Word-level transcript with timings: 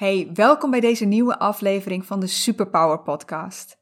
Hey, 0.00 0.30
welkom 0.34 0.70
bij 0.70 0.80
deze 0.80 1.04
nieuwe 1.04 1.38
aflevering 1.38 2.06
van 2.06 2.20
de 2.20 2.26
Superpower 2.26 3.00
Podcast. 3.00 3.78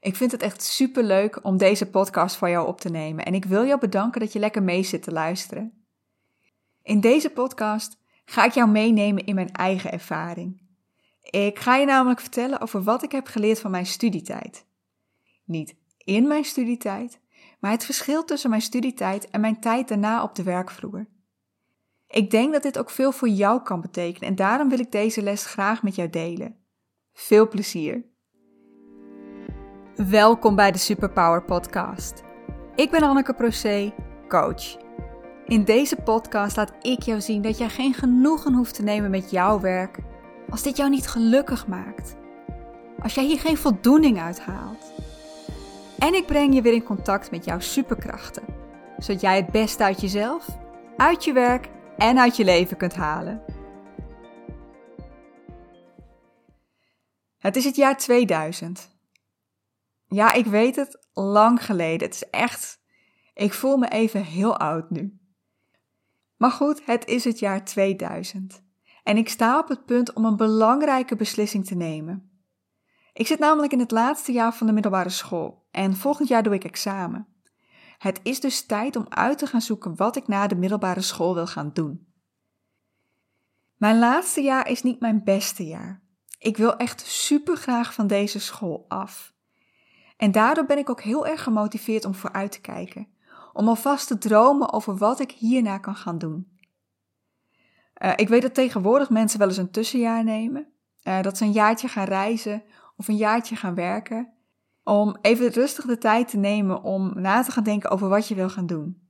Ik 0.00 0.16
vind 0.16 0.32
het 0.32 0.42
echt 0.42 0.62
super 0.62 1.02
leuk 1.02 1.44
om 1.44 1.56
deze 1.56 1.90
podcast 1.90 2.36
voor 2.36 2.48
jou 2.48 2.66
op 2.66 2.80
te 2.80 2.88
nemen 2.88 3.24
en 3.24 3.34
ik 3.34 3.44
wil 3.44 3.66
jou 3.66 3.80
bedanken 3.80 4.20
dat 4.20 4.32
je 4.32 4.38
lekker 4.38 4.62
mee 4.62 4.82
zit 4.82 5.02
te 5.02 5.12
luisteren. 5.12 5.86
In 6.82 7.00
deze 7.00 7.30
podcast 7.30 7.98
ga 8.24 8.44
ik 8.44 8.52
jou 8.52 8.70
meenemen 8.70 9.24
in 9.24 9.34
mijn 9.34 9.52
eigen 9.52 9.92
ervaring. 9.92 10.62
Ik 11.20 11.58
ga 11.58 11.76
je 11.76 11.86
namelijk 11.86 12.20
vertellen 12.20 12.60
over 12.60 12.82
wat 12.82 13.02
ik 13.02 13.12
heb 13.12 13.26
geleerd 13.26 13.60
van 13.60 13.70
mijn 13.70 13.86
studietijd. 13.86 14.66
Niet 15.44 15.76
in 15.98 16.26
mijn 16.26 16.44
studietijd, 16.44 17.20
maar 17.60 17.70
het 17.70 17.84
verschil 17.84 18.24
tussen 18.24 18.50
mijn 18.50 18.62
studietijd 18.62 19.30
en 19.30 19.40
mijn 19.40 19.60
tijd 19.60 19.88
daarna 19.88 20.22
op 20.22 20.34
de 20.34 20.42
werkvloer. 20.42 21.06
Ik 22.12 22.30
denk 22.30 22.52
dat 22.52 22.62
dit 22.62 22.78
ook 22.78 22.90
veel 22.90 23.12
voor 23.12 23.28
jou 23.28 23.62
kan 23.62 23.80
betekenen 23.80 24.28
en 24.28 24.34
daarom 24.34 24.68
wil 24.68 24.78
ik 24.78 24.92
deze 24.92 25.22
les 25.22 25.46
graag 25.46 25.82
met 25.82 25.94
jou 25.94 26.10
delen. 26.10 26.56
Veel 27.12 27.48
plezier! 27.48 28.04
Welkom 29.94 30.56
bij 30.56 30.72
de 30.72 30.78
Superpower 30.78 31.44
Podcast. 31.44 32.22
Ik 32.74 32.90
ben 32.90 33.02
Anneke 33.02 33.34
Procé, 33.34 33.94
coach. 34.28 34.76
In 35.46 35.64
deze 35.64 35.96
podcast 35.96 36.56
laat 36.56 36.72
ik 36.80 37.02
jou 37.02 37.20
zien 37.20 37.42
dat 37.42 37.58
jij 37.58 37.68
geen 37.68 37.94
genoegen 37.94 38.54
hoeft 38.54 38.74
te 38.74 38.82
nemen 38.82 39.10
met 39.10 39.30
jouw 39.30 39.60
werk 39.60 39.98
als 40.50 40.62
dit 40.62 40.76
jou 40.76 40.90
niet 40.90 41.06
gelukkig 41.06 41.66
maakt. 41.66 42.16
Als 43.02 43.14
jij 43.14 43.24
hier 43.24 43.40
geen 43.40 43.56
voldoening 43.56 44.20
uit 44.20 44.40
haalt. 44.40 44.92
En 45.98 46.14
ik 46.14 46.26
breng 46.26 46.54
je 46.54 46.62
weer 46.62 46.74
in 46.74 46.84
contact 46.84 47.30
met 47.30 47.44
jouw 47.44 47.60
superkrachten, 47.60 48.44
zodat 48.98 49.20
jij 49.20 49.36
het 49.36 49.50
beste 49.50 49.84
uit 49.84 50.00
jezelf, 50.00 50.46
uit 50.96 51.24
je 51.24 51.32
werk 51.32 51.70
en 51.96 52.18
uit 52.18 52.36
je 52.36 52.44
leven 52.44 52.76
kunt 52.76 52.94
halen. 52.94 53.42
Het 57.38 57.56
is 57.56 57.64
het 57.64 57.76
jaar 57.76 57.96
2000. 57.96 58.90
Ja, 60.06 60.32
ik 60.32 60.46
weet 60.46 60.76
het, 60.76 61.06
lang 61.12 61.64
geleden. 61.64 62.06
Het 62.06 62.14
is 62.14 62.30
echt. 62.30 62.80
Ik 63.34 63.52
voel 63.52 63.76
me 63.76 63.88
even 63.88 64.24
heel 64.24 64.58
oud 64.58 64.90
nu. 64.90 65.20
Maar 66.36 66.50
goed, 66.50 66.84
het 66.84 67.06
is 67.06 67.24
het 67.24 67.38
jaar 67.38 67.64
2000. 67.64 68.62
En 69.02 69.16
ik 69.16 69.28
sta 69.28 69.58
op 69.58 69.68
het 69.68 69.84
punt 69.84 70.12
om 70.12 70.24
een 70.24 70.36
belangrijke 70.36 71.16
beslissing 71.16 71.66
te 71.66 71.74
nemen. 71.74 72.30
Ik 73.12 73.26
zit 73.26 73.38
namelijk 73.38 73.72
in 73.72 73.78
het 73.78 73.90
laatste 73.90 74.32
jaar 74.32 74.54
van 74.54 74.66
de 74.66 74.72
middelbare 74.72 75.08
school 75.08 75.66
en 75.70 75.96
volgend 75.96 76.28
jaar 76.28 76.42
doe 76.42 76.54
ik 76.54 76.64
examen. 76.64 77.31
Het 78.02 78.20
is 78.22 78.40
dus 78.40 78.66
tijd 78.66 78.96
om 78.96 79.06
uit 79.08 79.38
te 79.38 79.46
gaan 79.46 79.60
zoeken 79.60 79.96
wat 79.96 80.16
ik 80.16 80.28
na 80.28 80.46
de 80.46 80.54
middelbare 80.54 81.00
school 81.00 81.34
wil 81.34 81.46
gaan 81.46 81.70
doen. 81.72 82.06
Mijn 83.76 83.98
laatste 83.98 84.40
jaar 84.40 84.68
is 84.68 84.82
niet 84.82 85.00
mijn 85.00 85.24
beste 85.24 85.66
jaar. 85.66 86.02
Ik 86.38 86.56
wil 86.56 86.76
echt 86.76 87.00
super 87.00 87.56
graag 87.56 87.94
van 87.94 88.06
deze 88.06 88.40
school 88.40 88.84
af. 88.88 89.34
En 90.16 90.32
daardoor 90.32 90.66
ben 90.66 90.78
ik 90.78 90.90
ook 90.90 91.02
heel 91.02 91.26
erg 91.26 91.42
gemotiveerd 91.42 92.04
om 92.04 92.14
vooruit 92.14 92.52
te 92.52 92.60
kijken, 92.60 93.08
om 93.52 93.68
alvast 93.68 94.06
te 94.06 94.18
dromen 94.18 94.72
over 94.72 94.96
wat 94.96 95.20
ik 95.20 95.30
hierna 95.30 95.78
kan 95.78 95.96
gaan 95.96 96.18
doen. 96.18 96.58
Uh, 98.02 98.12
ik 98.16 98.28
weet 98.28 98.42
dat 98.42 98.54
tegenwoordig 98.54 99.10
mensen 99.10 99.38
wel 99.38 99.48
eens 99.48 99.56
een 99.56 99.70
tussenjaar 99.70 100.24
nemen, 100.24 100.72
uh, 101.02 101.22
dat 101.22 101.36
ze 101.36 101.44
een 101.44 101.52
jaartje 101.52 101.88
gaan 101.88 102.06
reizen 102.06 102.62
of 102.96 103.08
een 103.08 103.16
jaartje 103.16 103.56
gaan 103.56 103.74
werken 103.74 104.31
om 104.84 105.16
even 105.20 105.48
rustig 105.48 105.84
de 105.84 105.98
tijd 105.98 106.28
te 106.28 106.36
nemen 106.36 106.82
om 106.82 107.12
na 107.14 107.42
te 107.42 107.50
gaan 107.50 107.64
denken 107.64 107.90
over 107.90 108.08
wat 108.08 108.28
je 108.28 108.34
wil 108.34 108.50
gaan 108.50 108.66
doen. 108.66 109.00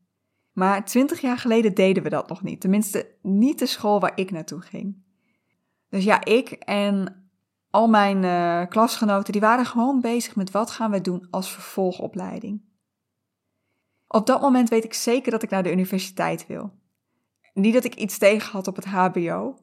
Maar 0.52 0.84
twintig 0.84 1.20
jaar 1.20 1.38
geleden 1.38 1.74
deden 1.74 2.02
we 2.02 2.08
dat 2.08 2.28
nog 2.28 2.42
niet. 2.42 2.60
Tenminste, 2.60 3.14
niet 3.22 3.58
de 3.58 3.66
school 3.66 4.00
waar 4.00 4.12
ik 4.14 4.30
naartoe 4.30 4.60
ging. 4.60 5.02
Dus 5.88 6.04
ja, 6.04 6.24
ik 6.24 6.50
en 6.50 7.22
al 7.70 7.88
mijn 7.88 8.22
uh, 8.22 8.68
klasgenoten, 8.68 9.32
die 9.32 9.40
waren 9.40 9.66
gewoon 9.66 10.00
bezig 10.00 10.36
met 10.36 10.50
wat 10.50 10.70
gaan 10.70 10.90
we 10.90 11.00
doen 11.00 11.26
als 11.30 11.52
vervolgopleiding. 11.52 12.62
Op 14.08 14.26
dat 14.26 14.40
moment 14.40 14.68
weet 14.68 14.84
ik 14.84 14.94
zeker 14.94 15.30
dat 15.30 15.42
ik 15.42 15.50
naar 15.50 15.62
de 15.62 15.72
universiteit 15.72 16.46
wil. 16.46 16.72
Niet 17.54 17.74
dat 17.74 17.84
ik 17.84 17.94
iets 17.94 18.18
tegen 18.18 18.52
had 18.52 18.66
op 18.66 18.76
het 18.76 18.84
HBO, 18.84 19.58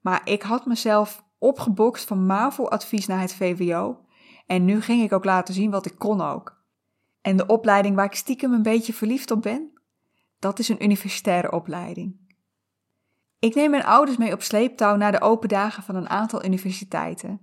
maar 0.00 0.20
ik 0.24 0.42
had 0.42 0.66
mezelf 0.66 1.24
opgebokst 1.38 2.04
van 2.04 2.26
MAVO-advies 2.26 3.06
naar 3.06 3.20
het 3.20 3.34
VWO 3.34 4.04
en 4.50 4.64
nu 4.64 4.80
ging 4.80 5.02
ik 5.02 5.12
ook 5.12 5.24
laten 5.24 5.54
zien 5.54 5.70
wat 5.70 5.86
ik 5.86 5.98
kon 5.98 6.20
ook. 6.20 6.62
En 7.20 7.36
de 7.36 7.46
opleiding 7.46 7.94
waar 7.96 8.04
ik 8.04 8.14
stiekem 8.14 8.52
een 8.52 8.62
beetje 8.62 8.92
verliefd 8.92 9.30
op 9.30 9.42
ben, 9.42 9.72
dat 10.38 10.58
is 10.58 10.68
een 10.68 10.84
universitaire 10.84 11.52
opleiding. 11.52 12.16
Ik 13.38 13.54
neem 13.54 13.70
mijn 13.70 13.84
ouders 13.84 14.16
mee 14.16 14.32
op 14.32 14.42
sleeptouw 14.42 14.96
naar 14.96 15.12
de 15.12 15.20
open 15.20 15.48
dagen 15.48 15.82
van 15.82 15.94
een 15.94 16.08
aantal 16.08 16.44
universiteiten. 16.44 17.40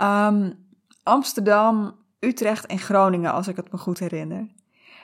Um, 0.00 0.68
Amsterdam, 1.02 1.98
Utrecht 2.18 2.66
en 2.66 2.78
Groningen, 2.78 3.32
als 3.32 3.48
ik 3.48 3.56
het 3.56 3.72
me 3.72 3.78
goed 3.78 3.98
herinner. 3.98 4.54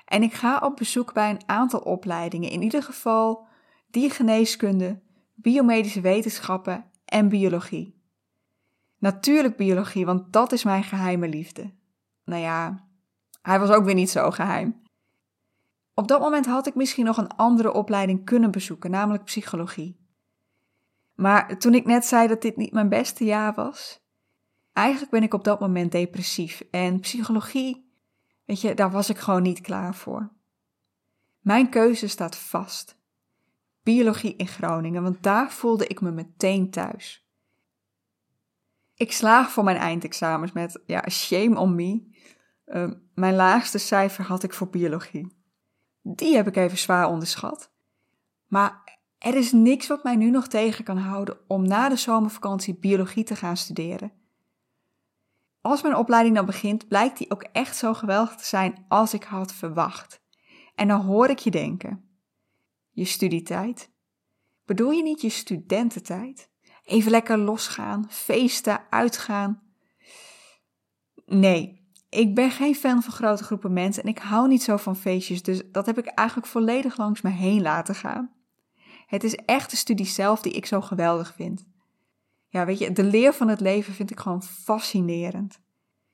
En 0.04 0.22
ik 0.22 0.32
ga 0.32 0.59
op 0.59 0.76
bezoek 0.76 1.12
bij 1.12 1.31
een 1.31 1.43
aantal 1.47 1.81
opleidingen, 1.81 2.50
in 2.50 2.62
ieder 2.62 2.82
geval 2.82 3.47
diergeneeskunde, 3.91 5.00
biomedische 5.34 6.00
wetenschappen 6.00 6.84
en 7.04 7.28
biologie. 7.28 8.00
Natuurlijk 9.00 9.56
biologie, 9.56 10.06
want 10.06 10.33
dat 10.33 10.53
is 10.53 10.65
mijn 10.65 10.84
geheime 10.84 11.28
liefde. 11.28 11.72
Nou 12.25 12.43
ja, 12.43 12.88
hij 13.43 13.61
was 13.61 13.71
ook 13.71 13.84
weer 13.84 13.94
niet 13.94 14.11
zo 14.11 14.31
geheim. 14.31 14.83
Op 15.94 16.09
dat 16.09 16.21
moment 16.21 16.47
had 16.47 16.66
ik 16.66 16.75
misschien 16.75 17.05
nog 17.05 17.16
een 17.16 17.37
andere 17.37 17.72
opleiding 17.72 18.25
kunnen 18.25 18.50
bezoeken, 18.50 18.91
namelijk 18.91 19.25
psychologie. 19.25 19.99
Maar 21.15 21.59
toen 21.59 21.75
ik 21.75 21.84
net 21.84 22.05
zei 22.05 22.28
dat 22.28 22.43
dit 22.43 22.56
niet 22.56 22.72
mijn 22.72 22.88
beste 22.88 23.25
jaar 23.25 23.55
was, 23.55 24.00
eigenlijk 24.72 25.11
ben 25.11 25.22
ik 25.22 25.34
op 25.34 25.44
dat 25.44 25.61
moment 25.61 25.93
depressief. 25.93 26.62
En 26.71 27.00
psychologie, 27.00 27.93
weet 28.44 28.61
je, 28.61 28.75
daar 28.75 28.91
was 28.91 29.11
ik 29.11 29.19
gewoon 29.19 29.43
niet 29.43 29.61
klaar 29.61 29.94
voor. 29.94 30.32
Mijn 31.41 31.69
keuze 31.69 32.09
staat 32.09 32.37
vast. 32.37 32.99
Biologie 33.82 34.37
in 34.37 34.49
Groningen, 34.49 35.03
want 35.03 35.22
daar 35.22 35.50
voelde 35.50 35.87
ik 35.87 36.00
me 36.00 36.11
meteen 36.11 36.71
thuis. 36.71 37.30
Ik 39.00 39.12
slaag 39.12 39.50
voor 39.50 39.65
mijn 39.65 39.77
eindexamens 39.77 40.53
met, 40.53 40.83
ja, 40.87 41.09
shame 41.09 41.59
on 41.59 41.75
me. 41.75 42.03
Uh, 42.66 42.91
mijn 43.15 43.34
laagste 43.34 43.78
cijfer 43.78 44.25
had 44.25 44.43
ik 44.43 44.55
voor 44.55 44.69
biologie. 44.69 45.37
Die 46.03 46.37
heb 46.37 46.47
ik 46.47 46.56
even 46.56 46.78
zwaar 46.78 47.09
onderschat. 47.09 47.72
Maar 48.47 48.99
er 49.19 49.34
is 49.34 49.53
niks 49.53 49.87
wat 49.87 50.05
mij 50.05 50.16
nu 50.16 50.31
nog 50.31 50.49
tegen 50.49 50.84
kan 50.84 50.97
houden 50.97 51.38
om 51.47 51.66
na 51.66 51.88
de 51.88 51.97
zomervakantie 51.97 52.78
biologie 52.78 53.25
te 53.25 53.37
gaan 53.37 53.56
studeren. 53.56 54.12
Als 55.61 55.82
mijn 55.82 55.97
opleiding 55.97 56.34
dan 56.34 56.47
begint, 56.47 56.88
blijkt 56.88 57.19
die 57.19 57.31
ook 57.31 57.43
echt 57.43 57.77
zo 57.77 57.94
geweldig 57.94 58.37
te 58.37 58.47
zijn 58.47 58.84
als 58.88 59.15
ik 59.15 59.25
had 59.25 59.53
verwacht. 59.53 60.21
En 60.75 60.88
dan 60.88 61.00
hoor 61.00 61.28
ik 61.28 61.38
je 61.38 61.50
denken: 61.50 62.09
je 62.91 63.05
studietijd? 63.05 63.91
Bedoel 64.65 64.91
je 64.91 65.03
niet 65.03 65.21
je 65.21 65.31
studententijd? 65.31 66.50
Even 66.91 67.11
lekker 67.11 67.39
losgaan, 67.39 68.06
feesten, 68.09 68.81
uitgaan. 68.91 69.62
Nee, 71.27 71.89
ik 72.09 72.34
ben 72.34 72.51
geen 72.51 72.75
fan 72.75 73.03
van 73.03 73.12
grote 73.12 73.45
groepen 73.45 73.73
mensen 73.73 74.03
en 74.03 74.09
ik 74.09 74.19
hou 74.19 74.49
niet 74.49 74.62
zo 74.62 74.77
van 74.77 74.97
feestjes, 74.97 75.43
dus 75.43 75.62
dat 75.73 75.87
heb 75.87 75.99
ik 75.99 76.06
eigenlijk 76.06 76.49
volledig 76.49 76.97
langs 76.97 77.21
me 77.21 77.31
heen 77.31 77.62
laten 77.62 77.95
gaan. 77.95 78.31
Het 79.06 79.25
is 79.25 79.34
echt 79.34 79.71
de 79.71 79.77
studie 79.77 80.06
zelf 80.06 80.43
die 80.43 80.53
ik 80.53 80.67
zo 80.67 80.81
geweldig 80.81 81.34
vind. 81.34 81.67
Ja, 82.49 82.65
weet 82.65 82.79
je, 82.79 82.93
de 82.93 83.05
leer 83.05 83.33
van 83.33 83.49
het 83.49 83.61
leven 83.61 83.95
vind 83.95 84.11
ik 84.11 84.21
gewoon 84.21 84.43
fascinerend. 84.43 85.61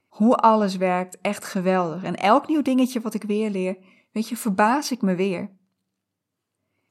Hoe 0.08 0.36
alles 0.36 0.76
werkt, 0.76 1.20
echt 1.20 1.44
geweldig. 1.44 2.02
En 2.02 2.16
elk 2.16 2.48
nieuw 2.48 2.62
dingetje 2.62 3.00
wat 3.00 3.14
ik 3.14 3.22
weer 3.22 3.50
leer, 3.50 3.76
weet 4.12 4.28
je, 4.28 4.36
verbaas 4.36 4.90
ik 4.90 5.02
me 5.02 5.14
weer. 5.14 5.55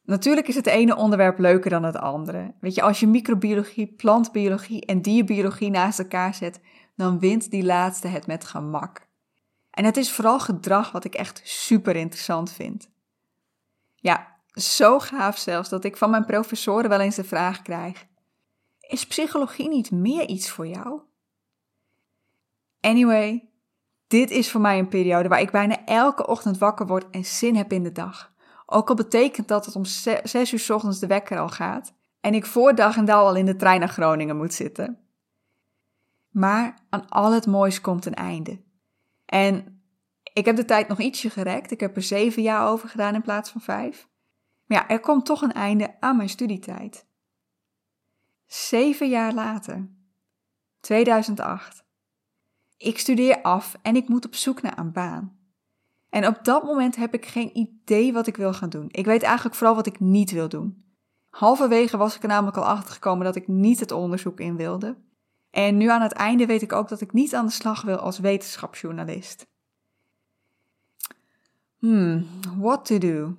Natuurlijk 0.05 0.47
is 0.47 0.55
het 0.55 0.67
ene 0.67 0.95
onderwerp 0.95 1.39
leuker 1.39 1.69
dan 1.69 1.83
het 1.83 1.97
andere. 1.97 2.53
Weet 2.59 2.75
je, 2.75 2.81
als 2.81 2.99
je 2.99 3.07
microbiologie, 3.07 3.87
plantbiologie 3.87 4.85
en 4.85 5.01
dierbiologie 5.01 5.69
naast 5.69 5.99
elkaar 5.99 6.33
zet, 6.33 6.61
dan 6.95 7.19
wint 7.19 7.51
die 7.51 7.63
laatste 7.63 8.07
het 8.07 8.27
met 8.27 8.45
gemak. 8.45 9.07
En 9.71 9.85
het 9.85 9.97
is 9.97 10.11
vooral 10.11 10.39
gedrag 10.39 10.91
wat 10.91 11.05
ik 11.05 11.15
echt 11.15 11.41
super 11.43 11.95
interessant 11.95 12.51
vind. 12.51 12.89
Ja, 13.95 14.39
zo 14.53 14.99
gaaf 14.99 15.37
zelfs 15.37 15.69
dat 15.69 15.83
ik 15.83 15.97
van 15.97 16.09
mijn 16.09 16.25
professoren 16.25 16.89
wel 16.89 16.99
eens 16.99 17.15
de 17.15 17.23
vraag 17.23 17.61
krijg: 17.61 18.05
Is 18.79 19.07
psychologie 19.07 19.69
niet 19.69 19.91
meer 19.91 20.27
iets 20.27 20.49
voor 20.49 20.67
jou? 20.67 21.01
Anyway, 22.81 23.49
dit 24.07 24.31
is 24.31 24.51
voor 24.51 24.61
mij 24.61 24.79
een 24.79 24.87
periode 24.87 25.29
waar 25.29 25.41
ik 25.41 25.51
bijna 25.51 25.85
elke 25.85 26.27
ochtend 26.27 26.57
wakker 26.57 26.87
word 26.87 27.09
en 27.09 27.25
zin 27.25 27.55
heb 27.55 27.71
in 27.71 27.83
de 27.83 27.91
dag. 27.91 28.33
Ook 28.65 28.89
al 28.89 28.95
betekent 28.95 29.47
dat 29.47 29.65
het 29.65 29.75
om 29.75 29.85
zes 30.23 30.53
uur 30.53 30.59
s 30.59 30.69
ochtends 30.69 30.99
de 30.99 31.07
wekker 31.07 31.39
al 31.39 31.49
gaat 31.49 31.93
en 32.19 32.33
ik 32.33 32.45
voor 32.45 32.75
dag 32.75 32.97
en 32.97 33.05
dauw 33.05 33.25
al 33.25 33.35
in 33.35 33.45
de 33.45 33.55
trein 33.55 33.79
naar 33.79 33.89
Groningen 33.89 34.37
moet 34.37 34.53
zitten. 34.53 34.99
Maar 36.29 36.77
aan 36.89 37.09
al 37.09 37.31
het 37.31 37.45
moois 37.45 37.81
komt 37.81 38.05
een 38.05 38.13
einde. 38.13 38.61
En 39.25 39.81
ik 40.33 40.45
heb 40.45 40.55
de 40.55 40.65
tijd 40.65 40.87
nog 40.87 40.99
ietsje 40.99 41.29
gerekt. 41.29 41.71
Ik 41.71 41.79
heb 41.79 41.95
er 41.95 42.01
zeven 42.01 42.41
jaar 42.41 42.67
over 42.67 42.89
gedaan 42.89 43.15
in 43.15 43.21
plaats 43.21 43.49
van 43.49 43.61
vijf. 43.61 44.07
Maar 44.65 44.77
ja, 44.77 44.87
er 44.87 44.99
komt 44.99 45.25
toch 45.25 45.41
een 45.41 45.53
einde 45.53 45.95
aan 45.99 46.17
mijn 46.17 46.29
studietijd. 46.29 47.05
Zeven 48.45 49.09
jaar 49.09 49.33
later. 49.33 49.89
2008. 50.79 51.83
Ik 52.77 52.99
studeer 52.99 53.41
af 53.41 53.75
en 53.81 53.95
ik 53.95 54.07
moet 54.07 54.25
op 54.25 54.35
zoek 54.35 54.61
naar 54.61 54.77
een 54.77 54.91
baan. 54.91 55.34
En 56.15 56.27
op 56.27 56.43
dat 56.43 56.63
moment 56.63 56.95
heb 56.95 57.13
ik 57.13 57.25
geen 57.25 57.57
idee 57.57 58.13
wat 58.13 58.27
ik 58.27 58.37
wil 58.37 58.53
gaan 58.53 58.69
doen. 58.69 58.87
Ik 58.91 59.05
weet 59.05 59.23
eigenlijk 59.23 59.55
vooral 59.55 59.75
wat 59.75 59.85
ik 59.85 59.99
niet 59.99 60.31
wil 60.31 60.49
doen. 60.49 60.83
Halverwege 61.29 61.97
was 61.97 62.15
ik 62.15 62.21
er 62.21 62.27
namelijk 62.27 62.57
al 62.57 62.65
achter 62.65 62.93
gekomen 62.93 63.25
dat 63.25 63.35
ik 63.35 63.47
niet 63.47 63.79
het 63.79 63.91
onderzoek 63.91 64.39
in 64.39 64.55
wilde. 64.55 64.97
En 65.51 65.77
nu 65.77 65.89
aan 65.89 66.01
het 66.01 66.11
einde 66.11 66.45
weet 66.45 66.61
ik 66.61 66.73
ook 66.73 66.89
dat 66.89 67.01
ik 67.01 67.13
niet 67.13 67.35
aan 67.35 67.45
de 67.45 67.51
slag 67.51 67.81
wil 67.81 67.97
als 67.97 68.19
wetenschapsjournalist. 68.19 69.47
Hmm, 71.77 72.27
what 72.57 72.85
to 72.85 72.97
do? 72.97 73.35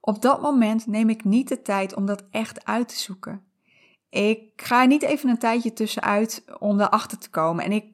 Op 0.00 0.22
dat 0.22 0.42
moment 0.42 0.86
neem 0.86 1.08
ik 1.08 1.24
niet 1.24 1.48
de 1.48 1.62
tijd 1.62 1.94
om 1.94 2.06
dat 2.06 2.24
echt 2.30 2.64
uit 2.64 2.88
te 2.88 2.98
zoeken. 2.98 3.42
Ik 4.08 4.52
ga 4.56 4.80
er 4.80 4.86
niet 4.86 5.02
even 5.02 5.28
een 5.28 5.38
tijdje 5.38 5.72
tussenuit 5.72 6.44
om 6.58 6.80
erachter 6.80 7.18
te 7.18 7.30
komen. 7.30 7.64
En 7.64 7.72
ik 7.72 7.84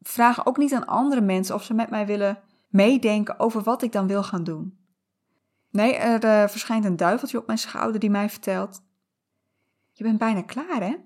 vraag 0.00 0.46
ook 0.46 0.56
niet 0.56 0.74
aan 0.74 0.86
andere 0.86 1.20
mensen 1.20 1.54
of 1.54 1.62
ze 1.62 1.74
met 1.74 1.90
mij 1.90 2.06
willen 2.06 2.42
meedenken 2.68 3.38
over 3.38 3.62
wat 3.62 3.82
ik 3.82 3.92
dan 3.92 4.06
wil 4.06 4.22
gaan 4.22 4.44
doen. 4.44 4.78
Nee, 5.70 5.94
er 5.94 6.24
uh, 6.24 6.48
verschijnt 6.48 6.84
een 6.84 6.96
duiveltje 6.96 7.38
op 7.38 7.46
mijn 7.46 7.58
schouder 7.58 8.00
die 8.00 8.10
mij 8.10 8.30
vertelt: 8.30 8.82
Je 9.92 10.04
bent 10.04 10.18
bijna 10.18 10.42
klaar, 10.42 10.80
hè? 10.80 10.96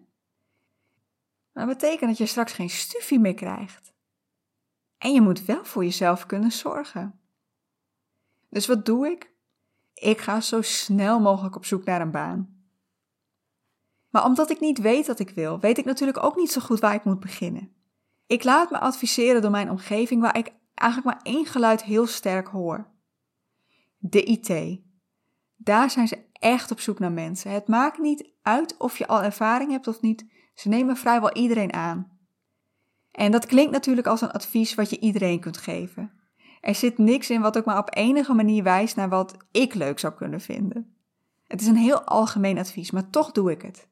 Dat 1.52 1.66
betekent 1.66 2.08
dat 2.08 2.18
je 2.18 2.26
straks 2.26 2.52
geen 2.52 2.70
stufie 2.70 3.18
meer 3.18 3.34
krijgt. 3.34 3.92
En 4.98 5.12
je 5.12 5.20
moet 5.20 5.44
wel 5.44 5.64
voor 5.64 5.84
jezelf 5.84 6.26
kunnen 6.26 6.52
zorgen. 6.52 7.20
Dus 8.48 8.66
wat 8.66 8.86
doe 8.86 9.06
ik? 9.06 9.32
Ik 9.94 10.18
ga 10.18 10.40
zo 10.40 10.62
snel 10.62 11.20
mogelijk 11.20 11.56
op 11.56 11.64
zoek 11.64 11.84
naar 11.84 12.00
een 12.00 12.10
baan. 12.10 12.66
Maar 14.08 14.24
omdat 14.24 14.50
ik 14.50 14.60
niet 14.60 14.78
weet 14.78 15.06
wat 15.06 15.18
ik 15.18 15.30
wil, 15.30 15.60
weet 15.60 15.78
ik 15.78 15.84
natuurlijk 15.84 16.22
ook 16.22 16.36
niet 16.36 16.52
zo 16.52 16.60
goed 16.60 16.80
waar 16.80 16.94
ik 16.94 17.04
moet 17.04 17.20
beginnen. 17.20 17.72
Ik 18.26 18.44
laat 18.44 18.70
me 18.70 18.78
adviseren 18.78 19.42
door 19.42 19.50
mijn 19.50 19.70
omgeving 19.70 20.20
waar 20.20 20.36
ik 20.36 20.52
eigenlijk 20.82 21.04
maar 21.04 21.34
één 21.34 21.46
geluid 21.46 21.82
heel 21.82 22.06
sterk 22.06 22.48
hoor. 22.48 22.90
De 23.98 24.22
IT. 24.22 24.80
Daar 25.56 25.90
zijn 25.90 26.08
ze 26.08 26.24
echt 26.32 26.70
op 26.70 26.80
zoek 26.80 26.98
naar 26.98 27.12
mensen. 27.12 27.50
Het 27.50 27.68
maakt 27.68 27.98
niet 27.98 28.30
uit 28.42 28.76
of 28.76 28.98
je 28.98 29.06
al 29.06 29.22
ervaring 29.22 29.70
hebt 29.70 29.86
of 29.86 30.00
niet. 30.00 30.26
Ze 30.54 30.68
nemen 30.68 30.96
vrijwel 30.96 31.32
iedereen 31.32 31.72
aan. 31.72 32.10
En 33.10 33.30
dat 33.30 33.46
klinkt 33.46 33.72
natuurlijk 33.72 34.06
als 34.06 34.20
een 34.20 34.30
advies 34.30 34.74
wat 34.74 34.90
je 34.90 34.98
iedereen 34.98 35.40
kunt 35.40 35.56
geven. 35.56 36.12
Er 36.60 36.74
zit 36.74 36.98
niks 36.98 37.30
in 37.30 37.40
wat 37.40 37.58
ook 37.58 37.64
maar 37.64 37.78
op 37.78 37.96
enige 37.96 38.34
manier 38.34 38.62
wijst 38.62 38.96
naar 38.96 39.08
wat 39.08 39.36
ik 39.50 39.74
leuk 39.74 39.98
zou 39.98 40.14
kunnen 40.14 40.40
vinden. 40.40 40.96
Het 41.46 41.60
is 41.60 41.66
een 41.66 41.76
heel 41.76 42.02
algemeen 42.02 42.58
advies, 42.58 42.90
maar 42.90 43.10
toch 43.10 43.32
doe 43.32 43.50
ik 43.50 43.62
het. 43.62 43.88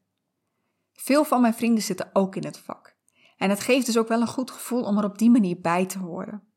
Veel 0.93 1.25
van 1.25 1.41
mijn 1.41 1.55
vrienden 1.55 1.83
zitten 1.83 2.11
ook 2.13 2.37
in 2.37 2.45
het 2.45 2.59
vak. 2.59 2.97
En 3.37 3.51
het 3.51 3.61
geeft 3.61 3.87
dus 3.87 3.99
ook 3.99 4.09
wel 4.09 4.21
een 4.21 4.27
goed 4.27 4.51
gevoel 4.51 4.83
om 4.83 4.99
er 4.99 5.05
op 5.05 5.19
die 5.19 5.31
manier 5.31 5.61
bij 5.61 5.87
te 5.87 5.99
horen. 5.99 6.50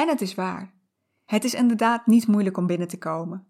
En 0.00 0.08
het 0.08 0.20
is 0.20 0.34
waar. 0.34 0.74
Het 1.24 1.44
is 1.44 1.54
inderdaad 1.54 2.06
niet 2.06 2.26
moeilijk 2.26 2.56
om 2.56 2.66
binnen 2.66 2.88
te 2.88 2.98
komen. 2.98 3.46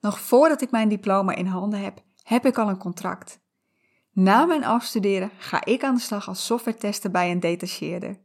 Nog 0.00 0.20
voordat 0.20 0.62
ik 0.62 0.70
mijn 0.70 0.88
diploma 0.88 1.34
in 1.34 1.46
handen 1.46 1.80
heb, 1.80 2.04
heb 2.22 2.46
ik 2.46 2.58
al 2.58 2.68
een 2.68 2.78
contract. 2.78 3.40
Na 4.12 4.44
mijn 4.44 4.64
afstuderen 4.64 5.30
ga 5.38 5.64
ik 5.64 5.84
aan 5.84 5.94
de 5.94 6.00
slag 6.00 6.28
als 6.28 6.46
software-tester 6.46 7.10
bij 7.10 7.30
een 7.30 7.40
detacheerder. 7.40 8.20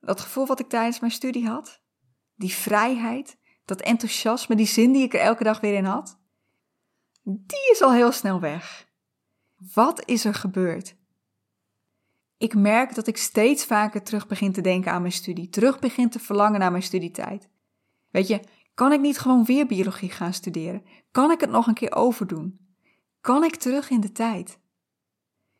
Dat 0.00 0.20
gevoel 0.20 0.46
wat 0.46 0.60
ik 0.60 0.68
tijdens 0.68 1.00
mijn 1.00 1.12
studie 1.12 1.48
had, 1.48 1.82
die 2.34 2.52
vrijheid, 2.54 3.38
dat 3.64 3.80
enthousiasme, 3.80 4.56
die 4.56 4.66
zin 4.66 4.92
die 4.92 5.02
ik 5.02 5.14
er 5.14 5.20
elke 5.20 5.44
dag 5.44 5.60
weer 5.60 5.74
in 5.74 5.84
had, 5.84 6.18
die 7.22 7.70
is 7.72 7.82
al 7.82 7.92
heel 7.92 8.12
snel 8.12 8.40
weg. 8.40 8.88
Wat 9.74 10.02
is 10.08 10.24
er 10.24 10.34
gebeurd? 10.34 10.96
Ik 12.38 12.54
merk 12.54 12.94
dat 12.94 13.06
ik 13.06 13.16
steeds 13.16 13.64
vaker 13.64 14.02
terug 14.02 14.26
begin 14.26 14.52
te 14.52 14.60
denken 14.60 14.92
aan 14.92 15.00
mijn 15.00 15.12
studie, 15.12 15.48
terug 15.48 15.78
begin 15.78 16.10
te 16.10 16.18
verlangen 16.18 16.60
naar 16.60 16.70
mijn 16.70 16.82
studietijd. 16.82 17.48
Weet 18.10 18.26
je, 18.26 18.40
kan 18.74 18.92
ik 18.92 19.00
niet 19.00 19.18
gewoon 19.18 19.44
weer 19.44 19.66
biologie 19.66 20.10
gaan 20.10 20.32
studeren? 20.32 20.82
Kan 21.10 21.30
ik 21.30 21.40
het 21.40 21.50
nog 21.50 21.66
een 21.66 21.74
keer 21.74 21.94
overdoen? 21.94 22.58
Kan 23.20 23.44
ik 23.44 23.56
terug 23.56 23.90
in 23.90 24.00
de 24.00 24.12
tijd? 24.12 24.58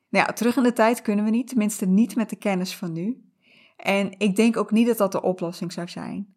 Nou 0.08 0.26
ja, 0.26 0.32
terug 0.32 0.56
in 0.56 0.62
de 0.62 0.73
tijd 0.73 1.02
kunnen 1.02 1.25
we 1.25 1.31
niet, 1.31 1.49
tenminste 1.49 1.87
niet 1.87 2.17
met 2.17 2.31
de 2.31 2.37
kennis 2.37 2.76
van 2.76 2.93
nu. 2.93 3.31
En 3.76 4.19
ik 4.19 4.37
denk 4.37 4.56
ook 4.56 4.70
niet 4.70 4.87
dat 4.87 4.99
dat 4.99 5.12
de 5.12 5.22
oplossing 5.22 5.72
zou 5.72 5.88
zijn. 5.88 6.34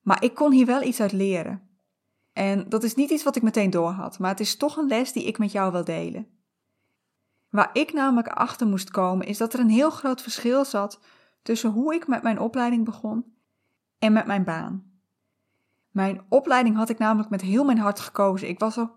Maar 0.00 0.24
ik 0.24 0.34
kon 0.34 0.52
hier 0.52 0.66
wel 0.66 0.82
iets 0.82 1.00
uit 1.00 1.12
leren. 1.12 1.68
En 2.32 2.68
dat 2.68 2.82
is 2.84 2.94
niet 2.94 3.10
iets 3.10 3.22
wat 3.22 3.36
ik 3.36 3.42
meteen 3.42 3.70
doorhad, 3.70 4.18
maar 4.18 4.30
het 4.30 4.40
is 4.40 4.56
toch 4.56 4.76
een 4.76 4.88
les 4.88 5.12
die 5.12 5.24
ik 5.24 5.38
met 5.38 5.52
jou 5.52 5.72
wil 5.72 5.84
delen. 5.84 6.39
Waar 7.50 7.70
ik 7.72 7.92
namelijk 7.92 8.28
achter 8.28 8.66
moest 8.66 8.90
komen, 8.90 9.26
is 9.26 9.38
dat 9.38 9.52
er 9.52 9.60
een 9.60 9.70
heel 9.70 9.90
groot 9.90 10.22
verschil 10.22 10.64
zat 10.64 11.00
tussen 11.42 11.70
hoe 11.70 11.94
ik 11.94 12.06
met 12.06 12.22
mijn 12.22 12.38
opleiding 12.38 12.84
begon 12.84 13.34
en 13.98 14.12
met 14.12 14.26
mijn 14.26 14.44
baan. 14.44 14.90
Mijn 15.90 16.24
opleiding 16.28 16.76
had 16.76 16.88
ik 16.88 16.98
namelijk 16.98 17.30
met 17.30 17.40
heel 17.40 17.64
mijn 17.64 17.78
hart 17.78 18.00
gekozen. 18.00 18.48
Ik 18.48 18.58
was 18.58 18.76
er 18.76 18.90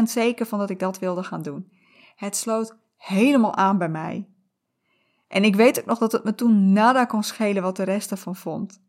100% 0.00 0.02
zeker 0.02 0.46
van 0.46 0.58
dat 0.58 0.70
ik 0.70 0.78
dat 0.78 0.98
wilde 0.98 1.22
gaan 1.22 1.42
doen. 1.42 1.72
Het 2.16 2.36
sloot 2.36 2.76
helemaal 2.96 3.54
aan 3.54 3.78
bij 3.78 3.88
mij. 3.88 4.28
En 5.28 5.44
ik 5.44 5.56
weet 5.56 5.80
ook 5.80 5.86
nog 5.86 5.98
dat 5.98 6.12
het 6.12 6.24
me 6.24 6.34
toen 6.34 6.72
nada 6.72 7.04
kon 7.04 7.22
schelen 7.22 7.62
wat 7.62 7.76
de 7.76 7.82
rest 7.82 8.10
ervan 8.10 8.36
vond. 8.36 8.82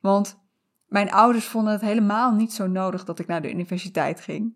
Want 0.00 0.38
mijn 0.86 1.12
ouders 1.12 1.46
vonden 1.46 1.72
het 1.72 1.80
helemaal 1.80 2.32
niet 2.32 2.52
zo 2.52 2.66
nodig 2.66 3.04
dat 3.04 3.18
ik 3.18 3.26
naar 3.26 3.42
de 3.42 3.50
universiteit 3.50 4.20
ging. 4.20 4.54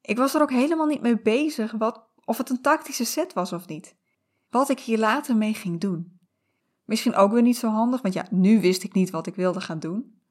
Ik 0.00 0.16
was 0.16 0.34
er 0.34 0.42
ook 0.42 0.50
helemaal 0.50 0.86
niet 0.86 1.02
mee 1.02 1.20
bezig 1.20 1.72
wat, 1.72 2.08
of 2.32 2.38
het 2.38 2.50
een 2.50 2.60
tactische 2.60 3.04
set 3.04 3.32
was 3.32 3.52
of 3.52 3.66
niet. 3.66 3.96
Wat 4.50 4.68
ik 4.68 4.80
hier 4.80 4.98
later 4.98 5.36
mee 5.36 5.54
ging 5.54 5.80
doen. 5.80 6.20
Misschien 6.84 7.14
ook 7.14 7.32
weer 7.32 7.42
niet 7.42 7.56
zo 7.56 7.68
handig, 7.68 8.02
want 8.02 8.14
ja, 8.14 8.26
nu 8.30 8.60
wist 8.60 8.82
ik 8.82 8.94
niet 8.94 9.10
wat 9.10 9.26
ik 9.26 9.34
wilde 9.34 9.60
gaan 9.60 9.78
doen. 9.78 10.22